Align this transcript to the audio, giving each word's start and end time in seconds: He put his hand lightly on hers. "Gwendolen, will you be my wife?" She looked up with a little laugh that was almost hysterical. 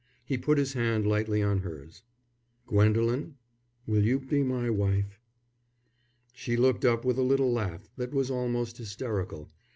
He 0.25 0.35
put 0.35 0.57
his 0.57 0.73
hand 0.73 1.05
lightly 1.05 1.43
on 1.43 1.59
hers. 1.59 2.01
"Gwendolen, 2.65 3.35
will 3.85 4.03
you 4.03 4.19
be 4.19 4.41
my 4.41 4.67
wife?" 4.67 5.19
She 6.33 6.57
looked 6.57 6.83
up 6.83 7.05
with 7.05 7.19
a 7.19 7.21
little 7.21 7.51
laugh 7.53 7.87
that 7.97 8.11
was 8.11 8.31
almost 8.31 8.77
hysterical. 8.79 9.51